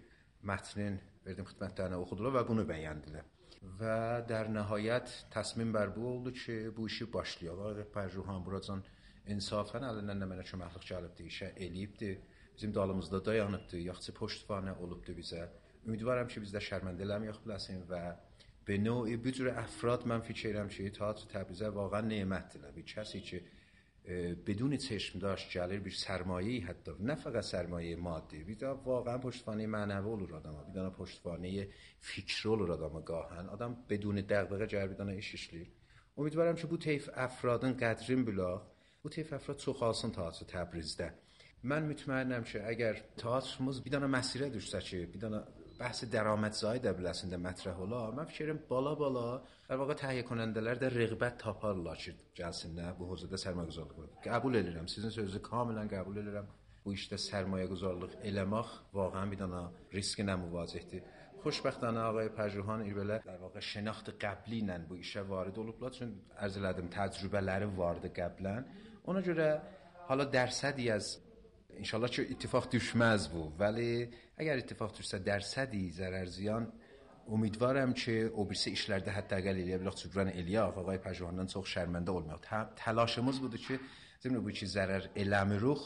mətnin 0.51 0.99
verdim 1.27 1.47
xidmətlərinə 1.51 2.01
oxudular 2.03 2.35
və 2.41 2.43
bunu 2.49 2.67
bəyəndilər. 2.71 3.31
Və 3.79 3.99
در 4.29 4.51
nəhayət 4.57 5.13
təsmin 5.33 5.71
bər 5.75 5.95
bu 5.95 6.09
oldu 6.11 6.35
ki, 6.35 6.57
bu 6.77 6.89
işi 6.91 7.07
başlayaq. 7.13 7.63
Ağay 7.69 7.87
Pəjruhan 7.95 8.43
buracan 8.45 8.83
insafən 9.31 9.87
əlindən 9.91 10.21
nə 10.21 10.29
mənə 10.33 10.45
köməklik 10.51 10.91
gəlibdi, 10.91 11.29
işə 11.31 11.53
eləyibdi. 11.67 12.11
bizim 12.57 12.75
dalımızda 12.75 13.25
dayanıbdır, 13.25 13.79
yaxşı 13.91 14.13
poştvanə 14.13 14.79
olubdur 14.79 15.17
bizə. 15.23 15.49
Ümidvaram 15.87 16.29
ki, 16.29 16.41
biz 16.45 16.55
də 16.55 16.63
şərməndə 16.69 17.05
eləməyək 17.07 17.43
biləsin 17.45 17.83
və 17.91 18.05
به 18.67 18.79
نوعی 18.79 19.17
به 19.17 19.31
جور 19.31 19.49
افراد 19.49 20.07
من 20.07 20.21
فکرم 20.21 20.69
که 20.69 20.87
اطاعت 20.87 21.29
تبریزه 21.29 21.69
واقعا 21.69 22.01
نعمت 22.01 22.57
دلوی 22.57 22.83
کسی 22.83 23.21
که 23.21 23.45
بدون 24.47 24.77
چشم 24.77 25.19
داشت 25.19 25.51
جلیر 25.51 25.81
بیر 25.81 25.93
سرمایه 25.93 26.67
حتی 26.67 26.93
نه 27.01 27.15
فقط 27.15 27.45
سرمایه 27.45 27.97
مادی 27.97 28.45
بیدا 28.45 28.77
واقعا 28.77 29.19
پشتوانه 29.19 29.67
معنوی 29.67 30.35
آدم 30.35 30.53
ها 30.53 30.65
بیدانا 30.65 30.91
پشتوانه 30.91 31.69
فکر 32.01 32.49
olur 32.49 32.71
adama 32.71 33.05
گاهن 33.05 33.49
آدم 33.49 33.77
بدون 33.89 34.17
دقدقه 34.17 34.67
جلیر 34.67 34.87
بیدانا 34.87 35.13
ایشش 35.13 35.55
لیر 35.55 35.73
امیدوارم 36.17 36.57
که 36.57 36.67
bu 36.67 36.79
تیف 36.79 37.11
افرادن 37.15 37.73
قدرین 37.73 38.25
بلا 38.25 38.63
bu 39.05 39.11
تیف 39.11 39.33
افراد 39.33 39.59
çox 39.59 39.83
alsın 39.83 40.11
taatı 40.11 40.45
Təbrizdə. 40.45 41.24
Mən 41.70 41.90
mütməinnəm 41.92 42.46
ki, 42.48 42.60
əgər 42.72 43.02
teatrımız 43.20 43.82
bir 43.86 43.98
dənə 43.98 44.08
məsirə 44.12 44.48
düşsə 44.54 44.80
ki, 44.90 45.00
bir 45.14 45.24
dənə 45.26 45.42
bəhs 45.80 46.06
dərəmədzai 46.14 46.78
dəbiləsində 46.86 47.40
mətrəh 47.46 47.82
olar, 47.86 48.14
mən 48.16 48.30
fikirəm 48.32 48.62
bala-bala 48.70 49.42
در 49.70 49.78
واقع 49.78 49.94
تهیه 49.94 50.24
کنندələr 50.26 50.80
də 50.82 50.88
rəğbət 50.90 51.36
taparlar 51.44 51.98
ki, 52.02 52.16
gəlsinlər 52.40 52.96
bu 52.98 53.06
hövzədə 53.12 53.38
sərmayəguzarlıq 53.38 54.00
edə. 54.02 54.16
Qəbul 54.26 54.58
edirəm, 54.58 54.88
sizin 54.90 55.14
sözünüzü 55.14 55.42
kamilən 55.46 55.92
qəbul 55.92 56.18
edirəm. 56.24 56.48
Bu 56.82 56.96
işdə 56.98 57.20
sərmayəguzarlıq 57.22 58.16
eləmək 58.32 58.72
vaqəən 58.98 59.34
bir 59.34 59.42
dənə 59.44 59.62
risklə 59.94 60.38
müvaziəhdir. 60.42 61.04
Xoşbəxtانه 61.44 62.02
آقای 62.10 62.30
پژوهان 62.30 62.82
ایربله 62.82 63.18
در 63.26 63.38
واقع 63.42 63.60
شناخت 63.60 64.10
قبلی 64.24 64.58
ilə 64.64 64.76
bu 64.90 64.98
işə 64.98 65.22
varid 65.30 65.58
olublar 65.58 65.92
چون 65.98 66.10
ارز 66.44 66.58
elədim 66.58 66.90
təcrübələri 66.98 67.68
vardı 67.78 68.10
qəblən. 68.20 68.66
Ona 69.06 69.22
görə 69.22 69.48
حالا 70.08 70.24
درصدی 70.24 70.90
از 70.92 71.06
انشالله 71.82 72.10
که 72.10 72.22
اتفاق 72.34 72.66
düşməz 72.76 73.22
bu 73.34 73.44
ولی 73.60 74.10
اگر 74.38 74.58
اتفاق 74.58 74.92
düşsə 74.98 75.16
درصدی 75.30 75.92
ضرر 75.92 76.26
زیان 76.26 76.64
امیدوارم 77.28 77.94
که 77.94 78.32
o 78.36 78.42
birisi 78.50 78.74
işlərdə 78.78 79.12
həddəqəl 79.18 79.58
eləyə 79.64 79.78
bilək 79.82 79.96
cübrən 80.02 80.30
eləyək, 80.34 80.78
ağay 80.82 81.00
pəjvandan 81.08 81.48
çox 81.54 81.66
şərməndə 81.76 82.10
olmayaq. 82.10 82.42
تلاشımız 82.76 83.42
budur 83.42 83.62
ki, 83.68 83.80
ضمن 84.24 84.42
bu 84.46 84.52
ki 84.58 84.66
zərər 84.66 85.04
eləmirik, 85.16 85.82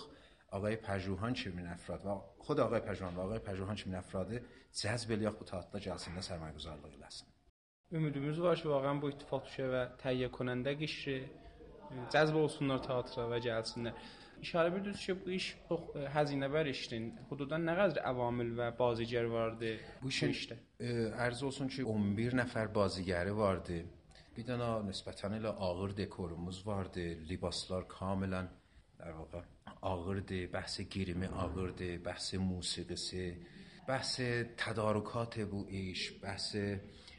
آقای 0.54 0.75
پژوهان 0.75 1.34
چمین 1.34 1.68
افراد 1.68 2.06
و 2.06 2.22
خود 2.38 2.60
آقای 2.60 2.80
پژوهان 2.80 3.16
و 3.16 3.20
آقای 3.20 3.40
پژوهان 3.40 3.75
چمین 3.75 3.96
افراد 3.96 4.42
cəzb 4.82 5.10
eləyək 5.16 5.36
bu 5.40 5.46
təatla 5.50 5.80
gəlsinlər 5.86 6.24
sərmayəgüzarlıq 6.30 6.94
eləsin. 6.98 7.28
Ümidimiz 7.98 8.38
var 8.42 8.58
ki, 8.58 8.68
vaqəən 8.74 9.02
bu 9.02 9.10
ittifaq 9.13 9.44
düşə 9.50 9.66
və 9.74 9.82
təhiyyə 10.02 10.30
konəndə 10.38 10.74
qişri 10.82 11.18
cəzb 12.13 12.38
olsunlar 12.38 12.82
teatra 12.86 13.28
və 13.34 13.40
gəlsinlər. 13.48 13.94
اشاره 14.40 14.71
بدید 14.71 14.95
چه 14.95 15.14
بویش؟ 15.14 15.54
خب، 15.68 15.97
هزینه 16.14 16.49
برشتین 16.49 17.12
حدودا 17.30 17.57
نقدر 17.57 18.02
عوامل 18.02 18.54
و 18.59 18.71
بازیگر 18.71 19.25
وارده 19.25 19.80
بوشته 20.02 20.59
عرض 21.18 21.42
olsun 21.45 21.68
چه 21.68 21.83
11 21.83 22.35
نفر 22.35 22.66
بازیگر 22.66 23.28
وارده. 23.28 23.85
بیدانا 24.38 24.66
dənə 24.78 24.88
nisbətən 24.88 25.47
آغر 25.47 25.88
دکورموز 25.88 26.62
وارده. 26.62 27.18
vardı. 27.42 27.88
کاملا 27.88 28.49
در 28.99 29.11
واقع 29.11 29.40
آغرده. 29.80 30.47
بحث 30.47 30.80
گیرمی 30.80 31.26
آغرده. 31.26 31.99
بحث 31.99 32.35
موسیقی. 32.35 33.37
بحث 33.88 34.21
تدارکات 34.57 35.40
بویش. 35.40 36.12
بحث 36.23 36.57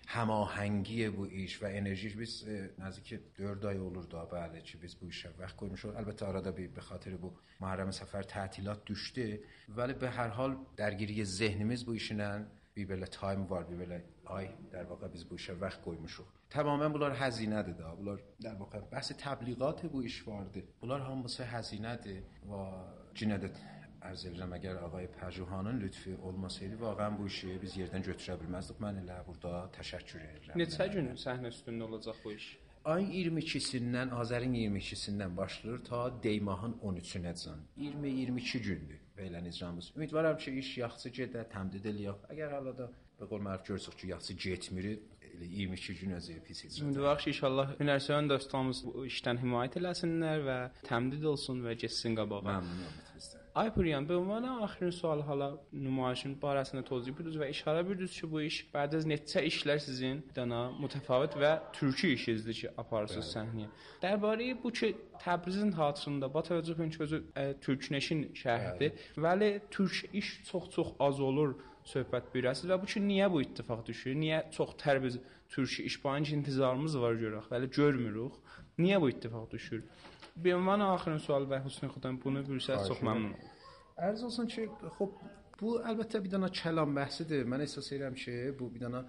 هماهنگی 0.10 1.10
bu 1.18 1.28
iş 1.28 1.60
və 1.62 1.70
enerji 1.80 2.10
biz 2.20 2.34
نزدیک 2.82 3.22
4 3.39 3.66
ay 3.66 3.80
olur 3.80 4.06
da 4.12 4.24
bəli 4.32 4.63
ki 4.66 4.82
biz 4.82 4.96
bu 5.01 5.10
işə 5.13 5.30
vaxt 5.38 5.58
qoymuşuq. 5.62 5.92
Əlbəttə 6.01 6.25
arada 6.25 6.51
bir 6.58 6.70
به 6.75 6.82
خاطر 6.82 7.13
bu 7.22 7.30
Muharrem 7.60 7.92
səfər 8.00 8.25
tətilat 8.36 8.82
düşdü. 8.89 9.28
Vəli 9.78 9.94
به 10.01 10.10
هر 10.18 10.30
حال 10.38 10.51
درگیری 10.82 11.25
zehnimiz 11.25 11.88
bu 11.88 11.94
işlə 12.01 12.30
bir 12.75 12.86
belə 12.92 13.08
time 13.20 13.46
var, 13.50 13.63
bir 13.70 13.78
belə 13.84 14.01
ay 14.25 14.46
در 14.74 14.86
واقع 14.92 15.08
biz 15.13 15.24
bu 15.30 15.36
işə 15.42 15.54
vaxt 15.62 15.80
qoymuşuq. 15.86 16.28
Tamamilə 16.56 16.94
bunlar 16.96 17.13
həzinədir 17.24 17.75
də. 17.82 17.88
Bunlar 18.00 18.18
در 18.46 18.56
واقع 18.62 18.80
bəhs 18.94 19.10
təbliğat 19.25 19.80
bu 19.94 20.04
iş 20.04 20.28
vardı. 20.28 20.60
Bunlar 20.82 21.01
hamısı 21.01 21.44
həzinədir 21.44 22.22
və 22.50 22.63
də 23.44 23.50
Ərz 24.08 24.24
edirəm, 24.29 24.53
əgər 24.56 24.79
ağay 24.86 25.10
Pərcuhanın 25.18 25.82
lütfi 25.84 26.15
olmasaydı, 26.29 26.77
vaxtən 26.79 27.18
bu 27.20 27.27
işi 27.27 27.58
biz 27.63 27.75
yerdən 27.82 28.06
götürə 28.06 28.38
bilməzdik. 28.39 28.79
Mən 28.84 29.01
elə 29.03 29.20
burada 29.27 29.65
təşəkkür 29.75 30.24
edirəm. 30.29 30.60
Neçə 30.62 30.88
gün 30.94 31.12
səhnə 31.20 31.51
üstündə 31.51 31.88
olacaq 31.89 32.22
bu 32.24 32.32
iş? 32.38 32.48
Ayın 32.88 33.12
22-sindən, 33.12 34.13
Azərin 34.22 34.56
22-sindən 34.56 35.36
başlayır 35.38 35.84
ta 35.89 36.06
Deymahın 36.24 36.77
13-nəcən. 36.91 37.65
20-22 37.77 38.62
gündür 38.70 39.01
belə 39.18 39.44
icramız. 39.50 39.91
Ümidvaram 39.98 40.38
ki, 40.38 40.56
iş 40.63 40.77
yaxşı 40.77 41.12
gedə, 41.20 41.44
təmdid 41.53 41.91
eləyək. 41.91 42.24
Əgər 42.34 42.56
hələ 42.56 42.75
də 42.79 42.88
və 43.20 43.27
qol 43.27 43.44
mərif 43.44 43.68
görürsük 43.68 44.00
ki, 44.00 44.13
yaxşı 44.13 44.38
getmir, 44.46 44.88
elə 45.27 45.50
22 45.60 45.98
gün 46.01 46.15
əziyyət 46.22 46.48
pis 46.48 46.63
icra. 46.70 46.86
İndi 46.88 47.03
vaxt 47.03 47.27
inşallah 47.34 47.75
hünərsevən 47.82 48.32
dostlarımız 48.32 48.82
bu 48.88 49.06
işdən 49.12 49.44
himayət 49.44 49.77
eləsinlər 49.84 50.48
və 50.48 50.58
təmdid 50.88 51.27
olsun 51.34 51.62
və 51.68 51.75
getsin 51.84 52.15
qabağa. 52.15 52.41
Məmnuniyyətlə. 52.48 53.38
Ay 53.59 53.71
Puriyan 53.75 54.09
به 54.09 54.14
عنوان 54.14 54.44
آخرین 54.44 54.90
سوال 54.90 55.21
حالا 55.23 55.49
nümayişin 55.73 56.33
barəsində 56.42 56.83
توضیح 56.90 57.14
bildiniz 57.18 57.37
və 57.38 57.47
işarə 57.54 57.83
bildiniz 57.88 58.14
ki, 58.21 58.30
bu 58.33 58.40
iş 58.42 58.56
بعد 58.75 58.94
از 58.99 59.06
neçə 59.06 59.40
işlər 59.50 59.78
sizin 59.78 60.23
dana 60.37 60.61
mütəfavit 60.83 61.37
və 61.42 61.52
türkü 61.73 62.09
işinizdir 62.16 62.54
ki, 62.61 62.68
aparırsınız 62.83 63.28
səhnəyə. 63.37 63.68
Dərbarə 64.02 64.49
bu 64.62 64.73
ki, 64.78 64.90
Təbrizin 65.23 65.71
xatirində 65.78 66.26
ba 66.35 66.42
təvəccüh 66.49 66.90
ki, 66.94 66.99
özü 67.06 67.21
türkneşin 67.64 68.26
şəhəridir. 68.42 68.99
Vəli 69.26 69.50
türk 69.71 70.14
iş 70.21 70.28
çox-çox 70.50 70.88
az 71.06 71.21
olur 71.28 71.54
söhbət 71.92 72.35
birəsiz 72.35 72.66
və 72.72 72.81
bu 72.83 72.90
ki, 72.90 73.05
niyə 73.11 73.31
bu 73.31 73.44
ittifaq 73.46 73.87
düşür? 73.87 74.18
Niyə 74.24 74.50
çox 74.57 74.74
tərbiz 74.83 75.20
türk 75.55 75.79
iş 75.88 76.05
bayınca 76.05 76.37
intizarımız 76.40 76.98
var 77.05 77.14
görək, 77.22 77.46
vəli 77.55 77.70
görmürük. 77.79 78.35
Niyə 78.83 79.00
bu 79.00 79.14
ittifaq 79.14 79.46
düşür? 79.55 79.87
به 80.38 80.55
عنوان 80.55 80.81
آخرین 80.81 81.18
سوال 81.18 81.50
و 81.50 81.59
حسن 81.59 81.88
خودم 81.88 82.16
bunu 82.24 82.46
buyursaz 82.46 82.88
çox 82.88 82.98
məmnun 82.98 83.33
olarım. 83.35 83.53
Ərz 83.96 84.24
olsun 84.27 84.46
ki, 84.46 84.62
xop 84.98 85.12
bu 85.61 85.77
əlbəttə 85.90 86.18
bir 86.24 86.31
dənə 86.35 86.48
kəlam 86.61 86.96
bəhsidir. 86.98 87.44
Mən 87.46 87.62
əsas 87.66 87.92
edirəm 87.94 88.16
ki, 88.18 88.35
bu 88.59 88.66
bir 88.74 88.83
dənə 88.87 89.05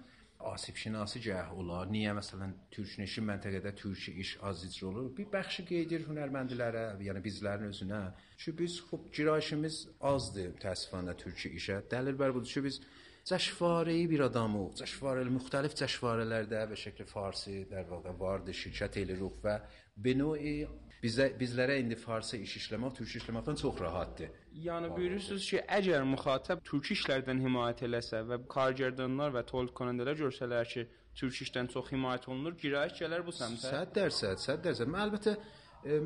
asib 0.52 0.76
şinasi 0.82 1.20
cəh 1.24 1.48
olar. 1.60 1.88
Niyə 1.90 2.12
məsələn 2.18 2.52
türkneşin 2.74 3.26
məntəqədə 3.30 3.72
türkçə 3.80 4.14
iş 4.22 4.36
az 4.48 4.62
icra 4.68 4.88
olur? 4.90 5.08
Bir 5.16 5.26
bəxşi 5.32 5.64
qeyd 5.70 5.86
edir 5.86 6.06
hünərməndilərə, 6.10 6.84
yəni 7.08 7.22
bizlərin 7.24 7.72
özünə. 7.72 8.02
Çünki 8.36 8.58
biz 8.62 8.78
xop 8.90 9.10
girayişimiz 9.16 9.80
azdır 10.12 10.54
təəssüfənə 10.62 11.16
türkçə 11.24 11.52
işə. 11.58 11.80
Dəlil 11.90 12.20
bər 12.22 12.36
budur 12.36 12.52
ki, 12.54 12.64
biz 12.68 12.80
cəşvarəyi 13.26 14.06
bir 14.12 14.26
adamı, 14.28 14.68
cəşvarəli 14.78 15.34
müxtəlif 15.34 15.74
cəşvarələrdə 15.82 16.62
və 16.70 16.76
şəkli 16.84 17.06
farsi 17.10 17.66
در 17.70 17.86
واقع 17.90 18.14
vardı, 18.20 18.54
şirkət 18.54 19.02
eləyirik 19.02 19.40
və 19.42 19.54
به 19.96 20.14
نوعی 20.14 20.68
bizə 21.01 21.27
bizlərə 21.37 21.77
indi 21.81 21.97
farsı 21.97 22.37
iş 22.45 22.57
işləmək, 22.61 22.95
türk 22.99 23.15
işləməkdən 23.19 23.57
çox 23.61 23.79
rahatdır. 23.81 24.33
Yəni 24.65 24.91
buyurursunuz 24.95 25.47
ki, 25.49 25.61
əgər 25.77 26.05
müxatəb 26.11 26.61
türk 26.67 26.91
işlərdən 26.95 27.41
himayət 27.45 27.85
eləsə 27.87 28.21
və 28.29 28.41
kargərdanlar 28.51 29.33
və 29.37 29.45
tolid 29.49 29.73
konəndələr 29.77 30.19
görsələr 30.21 30.69
ki, 30.73 30.85
türk 31.17 31.41
işdən 31.45 31.71
çox 31.73 31.89
himayət 31.95 32.29
olunur, 32.29 32.55
girayiş 32.61 33.01
gələr 33.01 33.25
bu 33.25 33.33
səmtə. 33.35 33.73
100%, 33.97 34.45
100%. 34.45 34.85
Mən 34.93 35.03
əlbəttə 35.07 35.35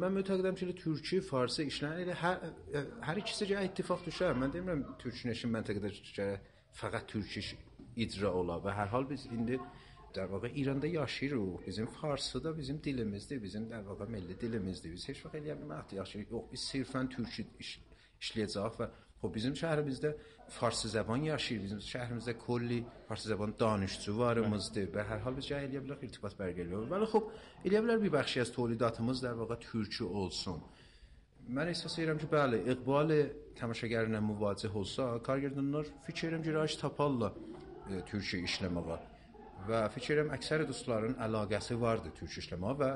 mən 0.01 0.15
mütəqqidim 0.15 0.55
ki, 0.61 0.71
türkü, 0.79 1.21
farsı 1.27 1.67
işlənir. 1.67 2.05
Elə 2.07 2.15
hər 2.21 2.45
hər 3.09 3.23
ikisi 3.23 3.49
gələ 3.51 3.67
ittifaq 3.69 4.05
düşər. 4.07 4.37
Mən 4.39 4.55
demirəm 4.55 4.85
türk 5.01 5.25
nəşin 5.27 5.51
məntəqədə 5.57 5.91
gələ 6.15 6.39
faqat 6.79 7.09
türk 7.11 7.35
iş 7.41 7.55
icra 8.05 8.31
ola 8.31 8.57
və 8.63 8.73
hər 8.75 8.91
hal 8.93 9.09
biz 9.09 9.27
indi 9.31 9.59
Dəqiq 10.15 10.31
vaxt 10.31 10.57
İranda 10.61 10.87
yaşayırıq. 10.87 11.67
Bizim 11.67 11.85
farsı 11.85 12.43
da 12.43 12.57
bizim 12.57 12.83
dilimizdir, 12.83 13.43
bizim 13.43 13.63
dəqiq 13.71 13.87
vaxt 13.99 14.09
milli 14.15 14.41
dilimizdir. 14.41 14.91
Biz 14.95 15.07
heç 15.09 15.25
vaxt 15.25 15.37
eləyə 15.39 15.55
bilmərik 15.61 15.95
yaxşı. 15.99 16.25
Yox, 16.31 16.45
biz 16.51 16.61
sirfən 16.71 17.09
türkçü 17.15 17.45
iş, 17.63 17.71
işləyəcəyik 18.23 18.77
və 18.79 18.87
xo 19.21 19.31
bizim 19.37 19.53
şəhərimizdə 19.61 20.11
farsı 20.57 20.91
zəban 20.95 21.25
yaşayır. 21.31 21.63
Bizim 21.65 21.81
şəhərimizdə 21.91 22.37
kolli 22.45 22.79
farsı 23.07 23.31
zəban 23.31 23.55
danışçı 23.59 24.17
varımızdır 24.17 24.87
və 24.95 25.05
hər 25.09 25.23
hal 25.25 25.35
biz 25.39 25.49
cəh 25.49 25.65
eləyə 25.67 25.81
bilərik 25.85 26.05
irtibat 26.07 26.37
bərqərar. 26.41 26.85
Bəli, 26.93 27.09
xo 27.13 27.21
eləyə 27.65 27.81
bilər 27.85 28.03
bir 28.05 28.13
bəxşi 28.17 28.43
az 28.45 28.53
təlidatımız 28.57 29.23
dəqiq 29.25 29.49
vaxt 29.51 29.67
türkçü 29.71 30.11
olsun. 30.21 30.61
Mən 31.55 31.73
əsas 31.73 31.99
edirəm 31.99 32.21
ki, 32.21 32.29
bəli, 32.31 32.61
iqbal 32.73 33.11
tamaşagarına 33.59 34.21
müvacih 34.29 34.79
olsa, 34.79 35.11
kargərdanlar 35.27 35.91
fikir 36.07 36.31
edirəm 36.31 36.47
ki, 36.47 36.55
rahat 36.55 36.79
taparlar 36.81 37.35
e, 37.91 37.99
türkçə 38.09 38.41
işləməyə. 38.47 38.97
Və 39.69 39.81
fikirəm 39.95 40.31
əksər 40.35 40.65
dostların 40.69 41.15
əlaqəsi 41.25 41.77
vardı 41.81 42.11
türk 42.19 42.35
işləməyə 42.41 42.79
və 42.81 42.91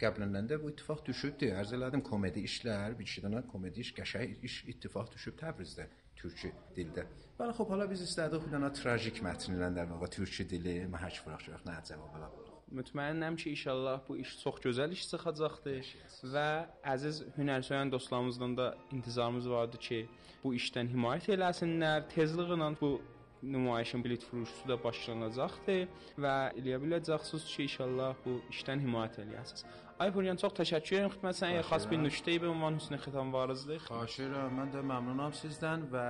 qəbləndən 0.00 0.48
də 0.50 0.60
bu 0.62 0.70
ittifaq 0.72 1.04
düşübdü. 1.08 1.50
Ərz 1.60 1.74
elədim 1.76 2.02
komedi 2.06 2.44
işlər, 2.48 2.96
bir 2.98 3.06
iki 3.06 3.22
dənə 3.24 3.44
komedi 3.50 3.84
iş, 3.84 3.92
qəşəng 3.98 4.40
iş 4.48 4.62
ittifaq 4.72 5.12
düşüb 5.14 5.36
Təbrizdə 5.42 5.86
türkçü 6.18 6.50
dildə. 6.76 7.04
Bəli, 7.38 7.54
xop 7.58 7.70
hala 7.74 7.86
biz 7.90 8.04
istədik 8.06 8.46
bir 8.46 8.56
dənə 8.56 8.72
trajik 8.78 9.20
mətnlə 9.26 9.70
də 9.76 9.86
və 9.90 10.10
türkçü 10.16 10.48
dili 10.50 10.74
məhək 10.90 11.22
buraxacaq, 11.26 11.64
nə 11.68 11.78
cavab 11.90 12.18
ala 12.18 12.32
Mütməyinnəm 12.74 13.36
ki, 13.38 13.50
inşallah 13.54 14.00
bu 14.08 14.16
iş 14.18 14.30
çox 14.40 14.56
gözəl 14.64 14.94
iş 14.96 15.04
çıxacaqdır 15.10 15.90
və 16.34 16.46
əziz 16.94 17.20
hünərsöyən 17.36 17.92
dostlarımızdan 17.92 18.56
da 18.56 18.68
intizarımız 18.90 19.50
vardı 19.50 19.78
ki, 19.86 20.00
bu 20.42 20.54
işdən 20.58 20.90
himayət 20.90 21.28
eləsinlər. 21.36 22.08
Tezliklə 22.14 22.70
bu 22.80 22.96
nümayişin 23.52 24.04
bilet 24.04 24.24
furuşusu 24.24 24.68
da 24.68 24.76
başlanacaqdır 24.84 25.86
və 26.24 26.34
eləyə 26.58 26.78
biləcəksiniz 26.84 27.46
ki, 27.52 27.66
inşallah 27.68 28.20
bu 28.24 28.38
işdən 28.54 28.84
himayət 28.84 29.20
eləyəsiniz. 29.24 29.64
Ay 30.02 30.10
Puriyan 30.14 30.40
çox 30.42 30.56
təşəkkür 30.58 30.96
edirəm 30.96 31.12
xidmətinizə. 31.14 31.50
Əgər 31.52 31.68
xas 31.70 31.84
bir 31.90 32.00
nüştəyi 32.02 32.40
be 32.42 32.48
ünvan 32.50 32.80
hüsnü 32.80 32.98
xitam 33.04 33.28
varızlıq. 33.34 33.84
Xahiş 33.90 34.16
edirəm. 34.24 34.56
Mən 34.58 34.72
də 34.74 34.82
məmnunam 34.90 35.36
sizdən 35.38 35.86
və 35.92 36.06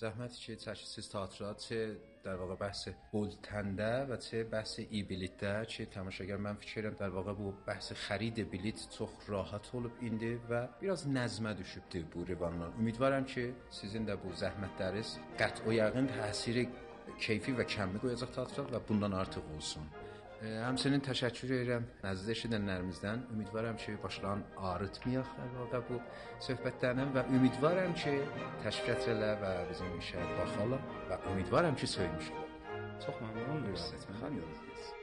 zəhmət 0.00 0.40
ki, 0.42 0.58
çəkisiz 0.64 1.08
teatra, 1.12 1.54
çə 1.66 1.80
در 2.24 2.36
واقع 2.36 2.54
بحث 2.54 2.88
بولتنده 3.12 4.06
و 4.06 4.16
چه 4.16 4.44
بحث 4.44 4.78
ای 4.78 5.02
بلیتdə 5.10 5.66
ki, 5.72 5.86
tamaşagar 5.94 6.38
mən 6.46 6.56
fikirəm 6.62 6.94
در 7.00 7.10
واقع 7.16 7.34
bu 7.40 7.54
bəhs 7.66 7.92
xərid 8.04 8.38
bilet 8.52 8.78
çox 8.96 9.12
rahat 9.28 9.66
olub 9.74 9.94
indi 10.08 10.32
və 10.50 10.60
biraz 10.80 11.04
nəzmə 11.06 11.52
düşübdür 11.58 12.04
bu 12.14 12.26
rivandan. 12.26 12.72
Ümidvaram 12.80 13.24
ki, 13.32 13.44
sizin 13.70 14.06
də 14.08 14.16
bu 14.22 14.32
zəhmətləriniz 14.42 15.10
qət 15.40 15.56
o 15.66 15.70
yəqin 15.80 16.08
təsiri 16.16 16.64
keyfi 17.24 17.52
və 17.58 17.68
kəmli 17.74 18.00
qoyacaq 18.04 18.30
teatra 18.36 18.64
və 18.72 18.80
bundan 18.88 19.12
artıq 19.22 19.44
olsun. 19.56 19.84
Həmçinin 20.39 21.01
təşəkkür 21.03 21.51
edirəm 21.51 21.87
əziz 22.07 22.29
eşidənlərimizdən. 22.31 23.25
Ümidvaram 23.35 23.75
ki, 23.81 23.97
başlarını 24.03 24.61
ağrıtmayaq 24.69 25.33
əlbəttə 25.45 25.81
bu 25.89 25.97
söhbətlərdən 26.45 27.11
və 27.17 27.25
ümidvaram 27.35 27.91
ki, 27.99 28.13
təşviq 28.63 28.93
etsinlər 28.95 29.35
və 29.43 29.51
bizim 29.73 29.91
işə 29.99 30.29
baxarlar 30.37 30.87
və 31.11 31.19
ümidvaram 31.33 31.75
ki, 31.81 31.91
söymüşlər. 31.97 32.55
Çox 33.03 33.19
məmnun 33.25 33.53
oldum. 33.57 33.77
Məmnun 34.21 34.41
oldum. 34.47 34.98